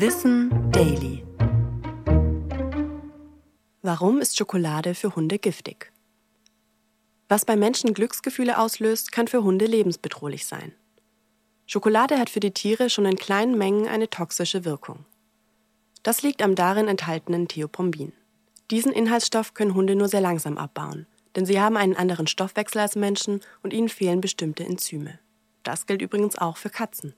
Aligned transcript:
Wissen 0.00 0.70
Daily. 0.70 1.24
Warum 3.82 4.20
ist 4.20 4.38
Schokolade 4.38 4.94
für 4.94 5.16
Hunde 5.16 5.40
giftig? 5.40 5.90
Was 7.28 7.44
bei 7.44 7.56
Menschen 7.56 7.94
Glücksgefühle 7.94 8.60
auslöst, 8.60 9.10
kann 9.10 9.26
für 9.26 9.42
Hunde 9.42 9.66
lebensbedrohlich 9.66 10.46
sein. 10.46 10.72
Schokolade 11.66 12.16
hat 12.20 12.30
für 12.30 12.38
die 12.38 12.52
Tiere 12.52 12.90
schon 12.90 13.06
in 13.06 13.16
kleinen 13.16 13.58
Mengen 13.58 13.88
eine 13.88 14.08
toxische 14.08 14.64
Wirkung. 14.64 15.04
Das 16.04 16.22
liegt 16.22 16.42
am 16.42 16.54
darin 16.54 16.86
enthaltenen 16.86 17.48
Theopombin. 17.48 18.12
Diesen 18.70 18.92
Inhaltsstoff 18.92 19.54
können 19.54 19.74
Hunde 19.74 19.96
nur 19.96 20.06
sehr 20.06 20.20
langsam 20.20 20.58
abbauen, 20.58 21.08
denn 21.34 21.44
sie 21.44 21.60
haben 21.60 21.76
einen 21.76 21.96
anderen 21.96 22.28
Stoffwechsel 22.28 22.82
als 22.82 22.94
Menschen 22.94 23.40
und 23.64 23.72
ihnen 23.72 23.88
fehlen 23.88 24.20
bestimmte 24.20 24.62
Enzyme. 24.62 25.18
Das 25.64 25.86
gilt 25.86 26.02
übrigens 26.02 26.38
auch 26.38 26.56
für 26.56 26.70
Katzen. 26.70 27.14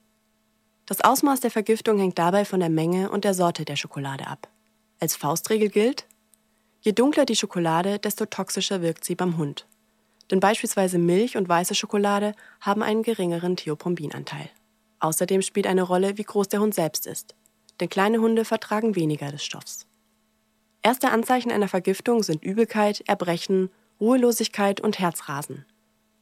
Das 0.90 1.02
Ausmaß 1.02 1.38
der 1.38 1.52
Vergiftung 1.52 2.00
hängt 2.00 2.18
dabei 2.18 2.44
von 2.44 2.58
der 2.58 2.68
Menge 2.68 3.10
und 3.10 3.22
der 3.22 3.32
Sorte 3.32 3.64
der 3.64 3.76
Schokolade 3.76 4.26
ab. 4.26 4.48
Als 4.98 5.14
Faustregel 5.14 5.68
gilt, 5.68 6.04
je 6.80 6.90
dunkler 6.90 7.24
die 7.24 7.36
Schokolade, 7.36 8.00
desto 8.00 8.26
toxischer 8.26 8.82
wirkt 8.82 9.04
sie 9.04 9.14
beim 9.14 9.36
Hund. 9.36 9.68
Denn 10.32 10.40
beispielsweise 10.40 10.98
Milch 10.98 11.36
und 11.36 11.48
weiße 11.48 11.76
Schokolade 11.76 12.34
haben 12.60 12.82
einen 12.82 13.04
geringeren 13.04 13.54
Theopombinanteil. 13.54 14.50
Außerdem 14.98 15.42
spielt 15.42 15.68
eine 15.68 15.82
Rolle, 15.82 16.18
wie 16.18 16.24
groß 16.24 16.48
der 16.48 16.58
Hund 16.58 16.74
selbst 16.74 17.06
ist. 17.06 17.36
Denn 17.78 17.88
kleine 17.88 18.18
Hunde 18.18 18.44
vertragen 18.44 18.96
weniger 18.96 19.30
des 19.30 19.44
Stoffs. 19.44 19.86
Erste 20.82 21.12
Anzeichen 21.12 21.52
einer 21.52 21.68
Vergiftung 21.68 22.24
sind 22.24 22.42
Übelkeit, 22.42 23.04
Erbrechen, 23.06 23.70
Ruhelosigkeit 24.00 24.80
und 24.80 24.98
Herzrasen. 24.98 25.66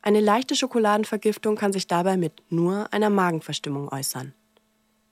Eine 0.02 0.21
leichte 0.21 0.55
Schokoladenvergiftung 0.55 1.57
kann 1.57 1.73
sich 1.73 1.87
dabei 1.87 2.19
mit 2.19 2.43
nur 2.51 2.93
einer 2.93 3.09
Magenverstimmung 3.09 3.88
äußern. 3.88 4.35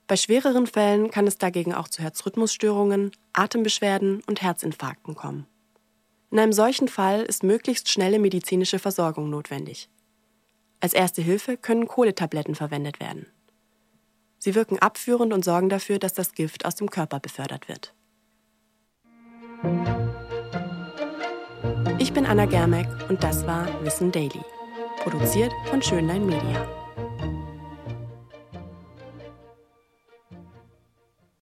Bei 0.06 0.16
schwereren 0.16 0.66
Fällen 0.66 1.10
kann 1.10 1.26
es 1.26 1.36
dagegen 1.36 1.74
auch 1.74 1.88
zu 1.88 2.02
Herzrhythmusstörungen, 2.02 3.10
Atembeschwerden 3.32 4.22
und 4.26 4.40
Herzinfarkten 4.40 5.14
kommen. 5.16 5.46
In 6.30 6.38
einem 6.38 6.52
solchen 6.52 6.88
Fall 6.88 7.22
ist 7.22 7.42
möglichst 7.42 7.88
schnelle 7.88 8.18
medizinische 8.18 8.78
Versorgung 8.78 9.30
notwendig. 9.30 9.88
Als 10.80 10.92
erste 10.92 11.22
Hilfe 11.22 11.56
können 11.56 11.88
Kohletabletten 11.88 12.54
verwendet 12.54 13.00
werden. 13.00 13.26
Sie 14.38 14.54
wirken 14.54 14.78
abführend 14.78 15.32
und 15.32 15.44
sorgen 15.44 15.68
dafür, 15.68 15.98
dass 15.98 16.12
das 16.12 16.32
Gift 16.34 16.64
aus 16.66 16.74
dem 16.76 16.90
Körper 16.90 17.18
befördert 17.18 17.68
wird. 17.68 17.94
Ich 21.98 22.12
bin 22.12 22.26
Anna 22.26 22.46
Germeck 22.46 22.86
und 23.08 23.24
das 23.24 23.46
war 23.46 23.66
Wissen 23.82 24.12
Daily, 24.12 24.42
produziert 24.98 25.50
von 25.70 25.82
Schönlein 25.82 26.26
Media. 26.26 26.85